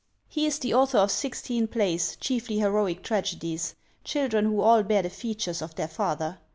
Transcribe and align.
He 0.27 0.47
is 0.47 0.57
the 0.57 0.73
author 0.73 0.97
of 0.97 1.11
sixteen 1.11 1.67
plays, 1.67 2.15
chiefly 2.15 2.57
heroic 2.57 3.03
tragedies; 3.03 3.75
children 4.03 4.45
who 4.45 4.59
all 4.61 4.81
bear 4.81 5.03
the 5.03 5.11
features 5.11 5.61
of 5.61 5.75
their 5.75 5.87
father. 5.87 6.39